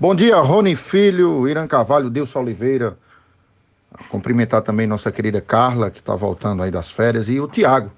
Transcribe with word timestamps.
Bom 0.00 0.14
dia, 0.14 0.40
Rony 0.40 0.74
Filho, 0.76 1.46
Irã 1.46 1.66
Carvalho, 1.66 2.08
Deus 2.08 2.34
Oliveira. 2.34 2.96
Cumprimentar 4.08 4.62
também 4.62 4.86
nossa 4.86 5.12
querida 5.12 5.42
Carla, 5.42 5.90
que 5.90 5.98
está 5.98 6.16
voltando 6.16 6.62
aí 6.62 6.70
das 6.70 6.90
férias, 6.90 7.28
e 7.28 7.38
o 7.38 7.46
Tiago, 7.46 7.92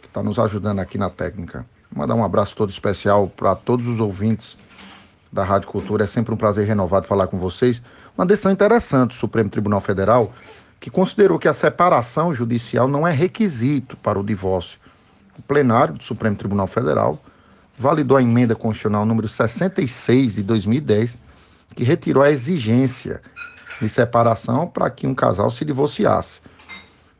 que 0.00 0.06
está 0.06 0.22
nos 0.22 0.38
ajudando 0.38 0.78
aqui 0.78 0.96
na 0.96 1.10
técnica. 1.10 1.66
Mandar 1.92 2.14
um 2.14 2.22
abraço 2.22 2.54
todo 2.54 2.70
especial 2.70 3.26
para 3.26 3.56
todos 3.56 3.84
os 3.88 3.98
ouvintes 3.98 4.56
da 5.32 5.42
Rádio 5.42 5.66
Cultura. 5.66 6.04
É 6.04 6.06
sempre 6.06 6.32
um 6.32 6.36
prazer 6.36 6.68
renovado 6.68 7.08
falar 7.08 7.26
com 7.26 7.36
vocês. 7.36 7.82
Uma 8.16 8.24
decisão 8.24 8.52
interessante 8.52 9.08
do 9.08 9.14
Supremo 9.14 9.50
Tribunal 9.50 9.80
Federal, 9.80 10.32
que 10.78 10.88
considerou 10.88 11.36
que 11.36 11.48
a 11.48 11.52
separação 11.52 12.32
judicial 12.32 12.86
não 12.86 13.08
é 13.08 13.10
requisito 13.10 13.96
para 13.96 14.20
o 14.20 14.22
divórcio. 14.22 14.78
O 15.36 15.42
plenário 15.42 15.94
do 15.94 16.04
Supremo 16.04 16.36
Tribunal 16.36 16.68
Federal 16.68 17.20
validou 17.76 18.16
a 18.16 18.22
emenda 18.22 18.54
constitucional 18.54 19.04
número 19.04 19.26
66 19.26 20.36
de 20.36 20.44
2010 20.44 21.29
que 21.74 21.84
retirou 21.84 22.22
a 22.22 22.30
exigência 22.30 23.20
de 23.80 23.88
separação 23.88 24.66
para 24.66 24.90
que 24.90 25.06
um 25.06 25.14
casal 25.14 25.50
se 25.50 25.64
divorciasse. 25.64 26.40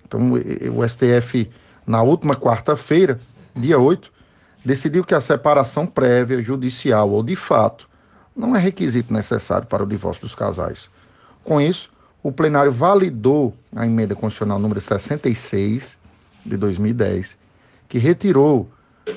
Então, 0.07 0.33
o 0.33 0.89
STF, 0.89 1.51
na 1.87 2.03
última 2.03 2.37
quarta-feira, 2.37 3.21
dia 3.55 3.79
8, 3.79 4.13
decidiu 4.65 5.05
que 5.05 5.15
a 5.15 5.21
separação 5.21 5.87
prévia, 5.87 6.43
judicial 6.43 7.11
ou 7.11 7.23
de 7.23 7.37
fato, 7.37 7.89
não 8.37 8.55
é 8.55 8.59
requisito 8.59 9.13
necessário 9.13 9.67
para 9.67 9.83
o 9.83 9.87
divórcio 9.87 10.23
dos 10.23 10.35
casais. 10.35 10.91
Com 11.45 11.61
isso, 11.61 11.91
o 12.23 12.31
plenário 12.31 12.71
validou 12.71 13.57
a 13.75 13.87
emenda 13.87 14.15
constitucional 14.15 14.59
número 14.59 14.81
66 14.81 15.99
de 16.45 16.57
2010, 16.57 17.39
que 17.89 17.99
retirou 17.99 18.71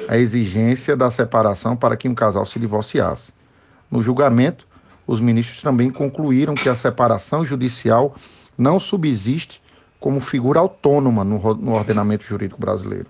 a 0.08 0.18
exigência 0.18 0.96
da 0.96 1.12
separação 1.12 1.76
para 1.76 1.98
que 1.98 2.08
um 2.08 2.16
casal 2.16 2.46
se 2.46 2.60
divorciasse. 2.60 3.32
No 3.92 4.02
julgamento, 4.02 4.68
os 5.06 5.20
ministros 5.20 5.62
também 5.62 5.92
concluíram 5.92 6.56
que 6.56 6.70
a 6.70 6.76
separação 6.76 7.46
judicial 7.46 8.16
não 8.58 8.80
subsiste 8.80 9.62
como 10.00 10.20
figura 10.20 10.60
autônoma 10.60 11.24
no, 11.24 11.42
ordenamento 11.74 12.26
jurídico 12.26 12.60
brasileiro. 12.60 13.08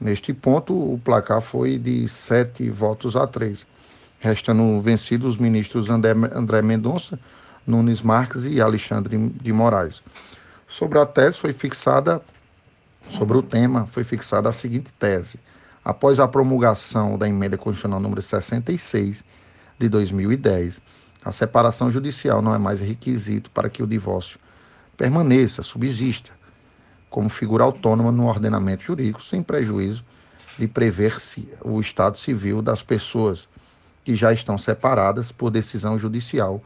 Neste 0.00 0.32
ponto, 0.32 0.74
o 0.74 0.98
placar 0.98 1.40
foi 1.40 1.78
de 1.78 2.08
sete 2.08 2.68
votos 2.70 3.16
a 3.16 3.26
três, 3.26 3.66
restando 4.20 4.80
vencidos 4.80 5.34
os 5.34 5.36
ministros 5.36 5.90
André, 5.90 6.12
André 6.32 6.62
Mendonça, 6.62 7.18
Nunes 7.66 8.00
Marques 8.00 8.44
e 8.44 8.60
Alexandre 8.60 9.16
de 9.16 9.52
Moraes. 9.52 10.02
Sobre 10.68 10.98
a 10.98 11.06
tese 11.06 11.38
foi 11.38 11.52
fixada, 11.52 12.22
sobre 13.10 13.36
o 13.36 13.42
tema, 13.42 13.86
foi 13.86 14.04
fixada 14.04 14.48
a 14.48 14.52
seguinte 14.52 14.92
tese. 14.98 15.38
Após 15.84 16.20
a 16.20 16.28
promulgação 16.28 17.16
da 17.16 17.28
emenda 17.28 17.56
constitucional 17.56 17.98
número 17.98 18.22
66 18.22 19.24
de 19.78 19.88
2010, 19.88 20.80
a 21.24 21.32
separação 21.32 21.90
judicial 21.90 22.40
não 22.40 22.54
é 22.54 22.58
mais 22.58 22.80
requisito 22.80 23.50
para 23.50 23.68
que 23.68 23.82
o 23.82 23.86
divórcio 23.86 24.38
permaneça, 24.96 25.62
subsista, 25.62 26.30
como 27.10 27.28
figura 27.28 27.64
autônoma 27.64 28.12
no 28.12 28.26
ordenamento 28.26 28.84
jurídico, 28.84 29.22
sem 29.22 29.42
prejuízo 29.42 30.04
de 30.58 30.66
prever 30.66 31.16
o 31.62 31.80
estado 31.80 32.18
civil 32.18 32.60
das 32.60 32.82
pessoas 32.82 33.48
que 34.04 34.14
já 34.16 34.32
estão 34.32 34.58
separadas 34.58 35.30
por 35.30 35.50
decisão 35.50 35.98
judicial 35.98 36.62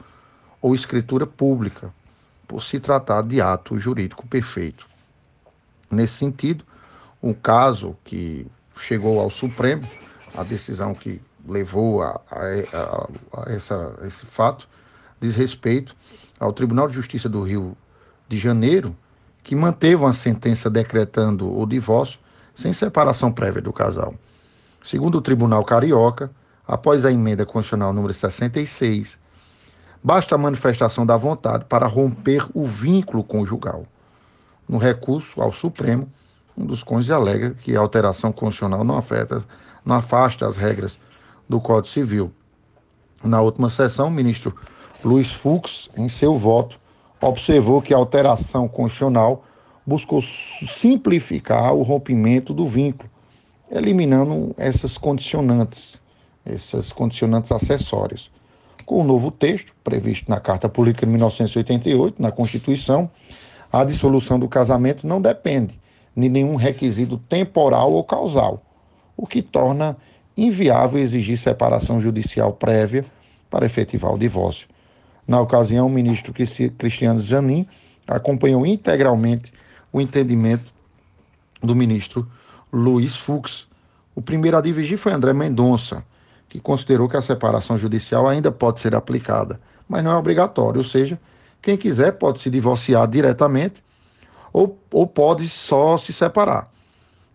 ou 0.60 0.74
escritura 0.74 1.26
pública, 1.26 1.92
por 2.46 2.62
se 2.62 2.78
tratar 2.78 3.22
de 3.22 3.40
ato 3.40 3.78
jurídico 3.78 4.26
perfeito. 4.26 4.86
Nesse 5.90 6.14
sentido, 6.14 6.64
o 7.20 7.34
caso 7.34 7.96
que 8.04 8.46
chegou 8.78 9.20
ao 9.20 9.30
Supremo, 9.30 9.86
a 10.34 10.42
decisão 10.42 10.94
que 10.94 11.20
levou 11.46 12.02
a, 12.02 12.20
a, 12.30 13.08
a, 13.32 13.52
essa, 13.52 13.94
esse 14.06 14.26
fato 14.26 14.68
diz 15.20 15.34
respeito 15.34 15.94
ao 16.38 16.52
Tribunal 16.52 16.88
de 16.88 16.94
Justiça 16.94 17.28
do 17.28 17.42
Rio 17.42 17.76
de 18.28 18.38
Janeiro, 18.38 18.96
que 19.42 19.54
manteve 19.54 19.96
uma 19.96 20.12
sentença 20.12 20.70
decretando 20.70 21.56
o 21.56 21.66
divórcio 21.66 22.18
sem 22.54 22.72
separação 22.72 23.32
prévia 23.32 23.62
do 23.62 23.72
casal. 23.72 24.14
Segundo 24.82 25.18
o 25.18 25.22
Tribunal 25.22 25.64
Carioca, 25.64 26.30
após 26.66 27.04
a 27.04 27.12
emenda 27.12 27.46
constitucional 27.46 27.92
número 27.92 28.12
66, 28.12 29.18
basta 30.02 30.34
a 30.34 30.38
manifestação 30.38 31.06
da 31.06 31.16
vontade 31.16 31.64
para 31.66 31.86
romper 31.86 32.46
o 32.54 32.66
vínculo 32.66 33.22
conjugal. 33.22 33.84
No 34.68 34.78
recurso 34.78 35.40
ao 35.40 35.52
Supremo, 35.52 36.08
um 36.56 36.66
dos 36.66 36.82
cônjuges 36.82 37.10
alega 37.10 37.50
que 37.50 37.76
a 37.76 37.80
alteração 37.80 38.32
constitucional 38.32 38.84
não 38.84 38.96
afeta, 38.96 39.44
não 39.84 39.96
afasta 39.96 40.46
as 40.46 40.56
regras 40.56 40.98
do 41.48 41.60
Código 41.60 41.88
Civil. 41.88 42.32
Na 43.22 43.40
última 43.40 43.70
sessão, 43.70 44.08
o 44.08 44.10
ministro 44.10 44.54
Luiz 45.04 45.32
Fux, 45.32 45.88
em 45.96 46.08
seu 46.08 46.36
voto, 46.36 46.80
observou 47.20 47.80
que 47.80 47.94
a 47.94 47.96
alteração 47.96 48.66
constitucional 48.66 49.44
buscou 49.86 50.22
simplificar 50.22 51.74
o 51.74 51.82
rompimento 51.82 52.52
do 52.52 52.66
vínculo, 52.66 53.10
eliminando 53.70 54.54
essas 54.56 54.98
condicionantes, 54.98 56.00
essas 56.44 56.92
condicionantes 56.92 57.50
acessórias. 57.52 58.30
Com 58.84 59.00
o 59.00 59.04
novo 59.04 59.30
texto, 59.30 59.72
previsto 59.82 60.28
na 60.28 60.40
Carta 60.40 60.68
Política 60.68 61.06
de 61.06 61.12
1988, 61.12 62.20
na 62.20 62.32
Constituição, 62.32 63.10
a 63.72 63.84
dissolução 63.84 64.38
do 64.38 64.48
casamento 64.48 65.06
não 65.06 65.20
depende 65.20 65.80
de 66.16 66.28
nenhum 66.28 66.56
requisito 66.56 67.16
temporal 67.16 67.92
ou 67.92 68.04
causal, 68.04 68.62
o 69.16 69.26
que 69.26 69.40
torna 69.40 69.96
inviável 70.36 71.00
exigir 71.00 71.36
separação 71.36 72.00
judicial 72.00 72.52
prévia 72.52 73.04
para 73.50 73.66
efetivar 73.66 74.12
o 74.12 74.18
divórcio. 74.18 74.68
Na 75.26 75.40
ocasião, 75.40 75.86
o 75.86 75.90
ministro 75.90 76.32
Cristiano 76.32 77.20
Zanin 77.20 77.66
acompanhou 78.06 78.66
integralmente 78.66 79.52
o 79.92 80.00
entendimento 80.00 80.72
do 81.62 81.76
ministro 81.76 82.26
Luiz 82.72 83.16
Fux. 83.16 83.68
O 84.14 84.22
primeiro 84.22 84.56
a 84.56 84.60
divergir 84.60 84.98
foi 84.98 85.12
André 85.12 85.32
Mendonça, 85.32 86.04
que 86.48 86.60
considerou 86.60 87.08
que 87.08 87.16
a 87.16 87.22
separação 87.22 87.78
judicial 87.78 88.28
ainda 88.28 88.50
pode 88.50 88.80
ser 88.80 88.94
aplicada, 88.94 89.60
mas 89.88 90.02
não 90.04 90.12
é 90.12 90.16
obrigatório, 90.16 90.78
ou 90.78 90.84
seja, 90.84 91.18
quem 91.60 91.76
quiser 91.76 92.12
pode 92.12 92.40
se 92.40 92.50
divorciar 92.50 93.06
diretamente 93.06 93.82
ou, 94.52 94.78
ou 94.90 95.06
pode 95.06 95.48
só 95.48 95.96
se 95.96 96.12
separar. 96.12 96.70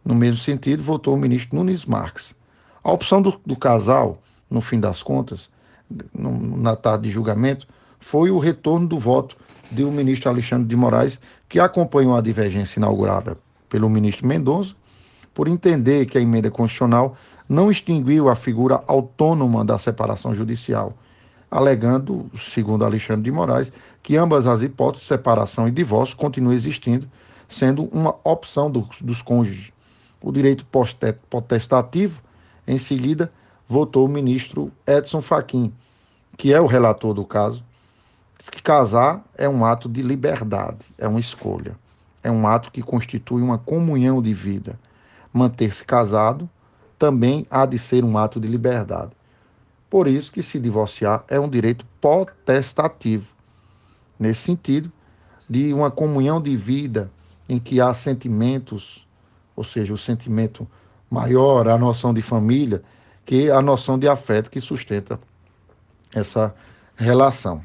No 0.04 0.14
mesmo 0.14 0.38
sentido, 0.38 0.84
votou 0.84 1.16
o 1.16 1.18
ministro 1.18 1.58
Nunes 1.58 1.86
Marques. 1.86 2.37
A 2.88 2.92
opção 2.94 3.22
do, 3.22 3.38
do 3.46 3.58
casal, 3.58 4.18
no 4.50 4.62
fim 4.62 4.80
das 4.80 5.04
contas, 5.04 5.50
no, 6.18 6.58
na 6.58 6.74
tarde 6.74 7.10
de 7.10 7.10
julgamento, 7.10 7.68
foi 8.00 8.32
o 8.32 8.40
retorno 8.40 8.88
do 8.88 8.98
voto 8.98 9.36
do 9.70 9.92
ministro 9.92 10.30
Alexandre 10.30 10.70
de 10.70 10.76
Moraes, 10.78 11.20
que 11.50 11.60
acompanhou 11.60 12.16
a 12.16 12.22
divergência 12.22 12.80
inaugurada 12.80 13.38
pelo 13.68 13.90
ministro 13.90 14.26
Mendonça, 14.26 14.74
por 15.34 15.50
entender 15.50 16.06
que 16.06 16.18
a 16.18 16.22
emenda 16.22 16.50
constitucional 16.50 17.18
não 17.50 17.70
extinguiu 17.70 18.30
a 18.30 18.38
figura 18.38 18.82
autônoma 18.88 19.66
da 19.66 19.78
separação 19.78 20.34
judicial, 20.34 20.94
alegando, 21.52 22.32
segundo 22.38 22.86
Alexandre 22.86 23.24
de 23.24 23.32
Moraes, 23.34 23.70
que 24.02 24.16
ambas 24.16 24.48
as 24.48 24.62
hipóteses, 24.62 25.06
separação 25.06 25.68
e 25.68 25.72
divórcio, 25.72 26.16
continuam 26.16 26.54
existindo, 26.54 27.06
sendo 27.50 27.84
uma 27.92 28.16
opção 28.24 28.72
do, 28.72 28.88
dos 29.02 29.22
cônjuges. 29.22 29.74
O 30.22 30.32
direito 30.32 30.66
potestativo 31.30 32.26
em 32.68 32.78
seguida, 32.78 33.32
votou 33.68 34.06
o 34.06 34.10
ministro 34.10 34.72
Edson 34.86 35.22
Fachin, 35.22 35.74
que 36.38 36.54
é 36.54 36.60
o 36.60 36.66
relator 36.66 37.14
do 37.14 37.26
caso, 37.26 37.64
que 38.52 38.62
casar 38.62 39.24
é 39.36 39.48
um 39.48 39.66
ato 39.66 39.90
de 39.90 40.02
liberdade, 40.02 40.86
é 40.98 41.08
uma 41.08 41.20
escolha, 41.20 41.76
é 42.24 42.32
um 42.32 42.48
ato 42.48 42.72
que 42.72 42.82
constitui 42.82 43.42
uma 43.42 43.58
comunhão 43.58 44.22
de 44.22 44.34
vida. 44.34 44.80
Manter-se 45.34 45.84
casado 45.84 46.50
também 46.98 47.46
há 47.50 47.66
de 47.66 47.78
ser 47.78 48.04
um 48.04 48.18
ato 48.18 48.40
de 48.40 48.48
liberdade. 48.48 49.12
Por 49.90 50.08
isso 50.08 50.32
que 50.32 50.44
se 50.44 50.60
divorciar 50.60 51.24
é 51.28 51.40
um 51.40 51.50
direito 51.50 51.86
potestativo. 52.02 53.28
Nesse 54.20 54.42
sentido, 54.42 54.92
de 55.50 55.74
uma 55.74 55.92
comunhão 55.92 56.42
de 56.42 56.56
vida 56.56 57.12
em 57.48 57.60
que 57.60 57.80
há 57.80 57.94
sentimentos, 57.94 59.08
ou 59.56 59.64
seja, 59.64 59.94
o 59.94 59.98
sentimento 59.98 60.68
maior 61.10 61.68
a 61.68 61.78
noção 61.78 62.14
de 62.14 62.22
família 62.22 62.82
que 63.26 63.52
a 63.52 63.62
noção 63.62 64.00
de 64.00 64.08
afeto 64.08 64.50
que 64.50 64.62
sustenta 64.62 65.20
essa 66.14 66.54
relação. 66.96 67.62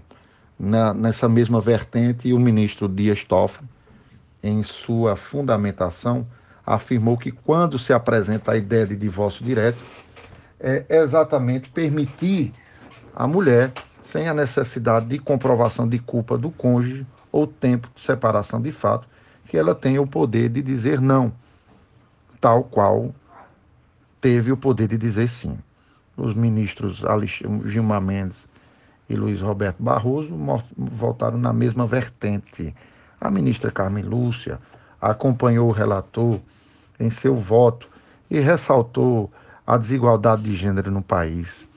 Na, 0.59 0.93
nessa 0.93 1.29
mesma 1.29 1.61
vertente, 1.61 2.33
o 2.33 2.39
ministro 2.39 2.89
Dias 2.89 3.25
Toffoli, 3.25 3.69
em 4.43 4.63
sua 4.63 5.17
fundamentação, 5.17 6.27
afirmou 6.65 7.17
que 7.17 7.33
quando 7.33 7.79
se 7.79 7.93
apresenta 7.93 8.53
a 8.53 8.57
ideia 8.57 8.87
de 8.87 8.97
divórcio 8.97 9.45
direto, 9.45 9.83
é 10.61 10.85
exatamente 10.89 11.69
permitir 11.71 12.53
à 13.15 13.27
mulher, 13.27 13.73
sem 14.01 14.29
a 14.29 14.35
necessidade 14.35 15.07
de 15.07 15.19
comprovação 15.19 15.89
de 15.89 15.99
culpa 15.99 16.39
do 16.39 16.51
cônjuge 16.51 17.07
ou 17.31 17.47
tempo 17.47 17.89
de 17.95 18.03
separação 18.03 18.61
de 18.61 18.71
fato, 18.71 19.09
que 19.47 19.57
ela 19.57 19.75
tenha 19.75 20.01
o 20.01 20.07
poder 20.07 20.49
de 20.49 20.63
dizer 20.63 21.01
não, 21.01 21.33
tal 22.41 22.65
qual 22.65 23.13
teve 24.23 24.53
o 24.53 24.57
poder 24.57 24.89
de 24.89 24.97
dizer 24.97 25.29
sim. 25.29 25.59
Os 26.17 26.35
ministros 26.35 27.03
Gilmar 27.67 28.01
Mendes 28.01 28.49
e 29.11 29.17
Luiz 29.17 29.41
Roberto 29.41 29.83
Barroso 29.83 30.33
voltaram 30.77 31.37
na 31.37 31.53
mesma 31.53 31.87
vertente. 31.87 32.75
A 33.21 33.31
ministra 33.31 33.71
Carmen 33.71 34.05
Lúcia 34.05 34.59
acompanhou 35.01 35.69
o 35.69 35.73
relator 35.73 36.41
em 37.01 37.11
seu 37.11 37.37
voto 37.37 37.89
e 38.31 38.39
ressaltou 38.39 39.31
a 39.67 39.77
desigualdade 39.77 40.43
de 40.43 40.55
gênero 40.55 40.91
no 40.91 41.03
país, 41.03 41.69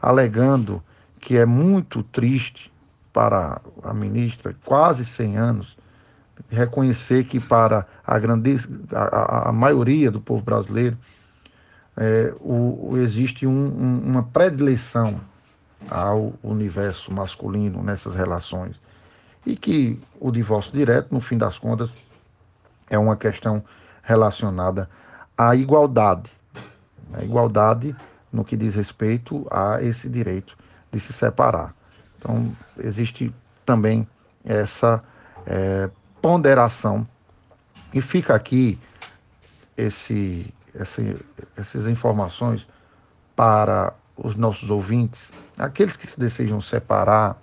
alegando 0.00 0.82
que 1.20 1.36
é 1.36 1.44
muito 1.44 2.02
triste 2.02 2.72
para 3.12 3.60
a 3.82 3.92
ministra, 3.92 4.56
quase 4.64 5.04
100 5.04 5.36
anos, 5.36 5.76
reconhecer 6.48 7.24
que 7.24 7.38
para 7.38 7.86
a, 8.06 8.18
grande, 8.18 8.56
a, 8.92 9.50
a 9.50 9.52
maioria 9.52 10.10
do 10.10 10.20
povo 10.20 10.42
brasileiro 10.42 10.96
é, 12.00 12.32
o, 12.40 12.96
existe 12.96 13.46
um, 13.46 13.52
um, 13.52 13.98
uma 14.06 14.22
predileção 14.22 15.20
ao 15.90 16.32
universo 16.42 17.12
masculino 17.12 17.82
nessas 17.82 18.14
relações 18.14 18.80
e 19.46 19.54
que 19.54 20.00
o 20.18 20.30
divórcio 20.30 20.72
direto, 20.72 21.14
no 21.14 21.20
fim 21.20 21.36
das 21.36 21.58
contas, 21.58 21.90
é 22.88 22.98
uma 22.98 23.16
questão 23.16 23.62
relacionada 24.02 24.88
à 25.36 25.54
igualdade, 25.54 26.30
a 27.12 27.22
igualdade 27.22 27.94
no 28.32 28.44
que 28.44 28.56
diz 28.56 28.74
respeito 28.74 29.46
a 29.50 29.82
esse 29.82 30.08
direito 30.08 30.56
de 30.90 30.98
se 30.98 31.12
separar. 31.12 31.74
Então, 32.18 32.50
existe 32.78 33.34
também 33.66 34.08
essa 34.44 35.02
é, 35.46 35.90
ponderação. 36.22 37.06
E 37.92 38.00
fica 38.00 38.34
aqui 38.34 38.78
esse, 39.76 40.52
essas 40.74 41.86
informações 41.86 42.66
para 43.34 43.94
os 44.16 44.36
nossos 44.36 44.70
ouvintes, 44.70 45.32
aqueles 45.58 45.96
que 45.96 46.06
se 46.06 46.18
desejam 46.18 46.60
separar 46.60 47.40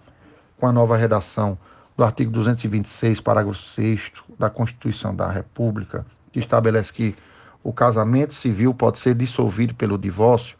com 0.57 0.67
a 0.67 0.71
nova 0.71 0.95
redação 0.95 1.57
do 1.95 2.03
artigo 2.03 2.31
226, 2.31 3.19
parágrafo 3.19 3.59
6 3.59 4.11
da 4.37 4.49
Constituição 4.49 5.15
da 5.15 5.29
República, 5.29 6.05
que 6.31 6.39
estabelece 6.39 6.93
que 6.93 7.15
o 7.63 7.73
casamento 7.73 8.33
civil 8.33 8.73
pode 8.73 8.99
ser 8.99 9.15
dissolvido 9.15 9.73
pelo 9.73 9.97
divórcio, 9.97 10.55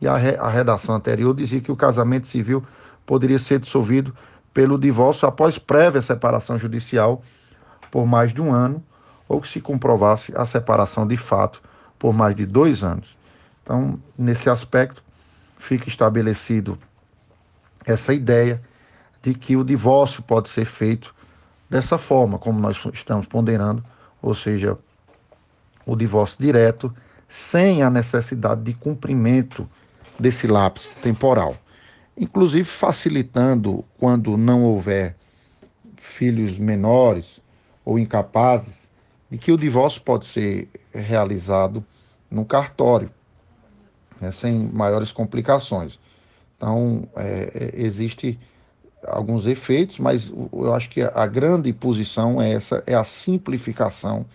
e 0.00 0.08
a, 0.08 0.16
re, 0.16 0.36
a 0.36 0.48
redação 0.48 0.94
anterior 0.94 1.34
dizia 1.34 1.60
que 1.60 1.72
o 1.72 1.76
casamento 1.76 2.26
civil 2.28 2.64
poderia 3.04 3.38
ser 3.38 3.58
dissolvido 3.58 4.14
pelo 4.54 4.78
divórcio 4.78 5.28
após 5.28 5.58
prévia 5.58 6.00
separação 6.00 6.58
judicial 6.58 7.22
por 7.90 8.06
mais 8.06 8.32
de 8.32 8.40
um 8.40 8.52
ano, 8.52 8.82
ou 9.28 9.40
que 9.40 9.48
se 9.48 9.60
comprovasse 9.60 10.32
a 10.36 10.46
separação 10.46 11.06
de 11.06 11.16
fato 11.16 11.62
por 11.98 12.12
mais 12.12 12.34
de 12.34 12.46
dois 12.46 12.82
anos. 12.82 13.16
Então, 13.62 14.00
nesse 14.16 14.48
aspecto, 14.48 15.02
fica 15.58 15.88
estabelecido 15.88 16.78
essa 17.84 18.14
ideia 18.14 18.60
de 19.22 19.34
que 19.34 19.56
o 19.56 19.64
divórcio 19.64 20.22
pode 20.22 20.48
ser 20.48 20.64
feito 20.64 21.14
dessa 21.68 21.98
forma, 21.98 22.38
como 22.38 22.60
nós 22.60 22.80
estamos 22.92 23.26
ponderando, 23.26 23.84
ou 24.22 24.34
seja, 24.34 24.78
o 25.84 25.96
divórcio 25.96 26.38
direto, 26.40 26.94
sem 27.28 27.82
a 27.82 27.90
necessidade 27.90 28.62
de 28.62 28.74
cumprimento 28.74 29.68
desse 30.18 30.46
lapso 30.46 30.88
temporal 31.02 31.56
inclusive 32.18 32.64
facilitando 32.64 33.84
quando 33.96 34.36
não 34.36 34.64
houver 34.64 35.14
filhos 35.96 36.58
menores 36.58 37.40
ou 37.84 37.98
incapazes, 37.98 38.88
de 39.30 39.38
que 39.38 39.52
o 39.52 39.56
divórcio 39.56 40.02
pode 40.02 40.26
ser 40.26 40.68
realizado 41.00 41.84
no 42.30 42.44
cartório, 42.44 43.10
né, 44.20 44.30
sem 44.30 44.58
maiores 44.72 45.12
complicações. 45.12 45.98
Então, 46.56 47.08
é, 47.16 47.72
é 47.76 47.82
existe 47.82 48.38
alguns 49.06 49.46
efeitos, 49.46 49.98
mas 49.98 50.30
eu 50.52 50.74
acho 50.74 50.90
que 50.90 51.00
a 51.02 51.26
grande 51.26 51.72
posição 51.72 52.42
é 52.42 52.52
essa, 52.52 52.82
é 52.86 52.94
a 52.94 53.04
simplificação 53.04 54.26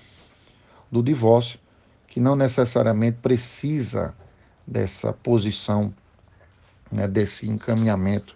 do 0.91 1.03
divórcio, 1.03 1.59
que 2.07 2.19
não 2.19 2.35
necessariamente 2.35 3.17
precisa 3.21 4.13
dessa 4.65 5.11
posição 5.11 5.93
né, 6.91 7.07
desse 7.07 7.49
encaminhamento 7.49 8.35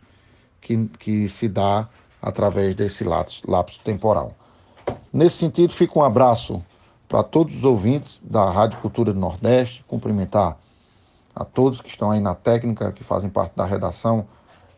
que, 0.59 0.85
que 0.99 1.29
se 1.29 1.47
dá 1.47 1.87
através 2.21 2.75
desse 2.75 3.03
lapso, 3.03 3.41
lapso 3.49 3.79
temporal. 3.83 4.35
Nesse 5.13 5.37
sentido, 5.37 5.73
fica 5.73 5.99
um 5.99 6.03
abraço 6.03 6.63
para 7.07 7.23
todos 7.23 7.55
os 7.55 7.63
ouvintes 7.63 8.21
da 8.23 8.49
Rádio 8.49 8.79
Cultura 8.79 9.13
do 9.13 9.19
Nordeste, 9.19 9.83
cumprimentar 9.87 10.57
a 11.35 11.45
todos 11.45 11.81
que 11.81 11.89
estão 11.89 12.11
aí 12.11 12.19
na 12.19 12.35
técnica, 12.35 12.91
que 12.91 13.03
fazem 13.03 13.29
parte 13.29 13.55
da 13.55 13.65
redação, 13.65 14.27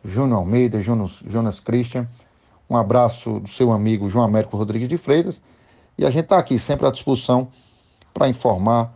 Júnior 0.04 0.38
Almeida, 0.38 0.80
Jonas, 0.80 1.22
Jonas 1.26 1.58
Christian, 1.58 2.06
um 2.68 2.76
abraço 2.76 3.40
do 3.40 3.48
seu 3.48 3.72
amigo 3.72 4.08
João 4.08 4.24
Américo 4.24 4.56
Rodrigues 4.56 4.88
de 4.88 4.96
Freitas, 4.96 5.42
e 5.98 6.06
a 6.06 6.10
gente 6.10 6.24
está 6.24 6.38
aqui 6.38 6.58
sempre 6.58 6.86
à 6.86 6.90
disposição 6.90 7.48
para 8.14 8.28
informar 8.28 8.92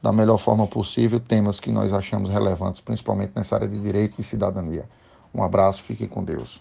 da 0.00 0.12
melhor 0.12 0.38
forma 0.38 0.66
possível 0.66 1.18
temas 1.18 1.58
que 1.58 1.72
nós 1.72 1.92
achamos 1.92 2.30
relevantes, 2.30 2.80
principalmente 2.80 3.32
nessa 3.34 3.56
área 3.56 3.66
de 3.66 3.78
direito 3.80 4.20
e 4.20 4.22
cidadania. 4.22 4.88
Um 5.34 5.42
abraço, 5.42 5.82
fiquem 5.82 6.06
com 6.06 6.22
Deus. 6.22 6.60